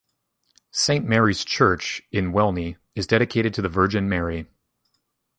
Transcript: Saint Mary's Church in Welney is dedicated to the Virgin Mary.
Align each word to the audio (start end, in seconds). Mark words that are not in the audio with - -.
Saint 0.71 1.05
Mary's 1.07 1.45
Church 1.45 2.01
in 2.11 2.31
Welney 2.33 2.77
is 2.95 3.05
dedicated 3.05 3.53
to 3.53 3.61
the 3.61 3.69
Virgin 3.69 4.09
Mary. 4.09 4.47